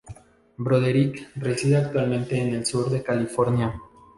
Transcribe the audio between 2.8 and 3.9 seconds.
de California.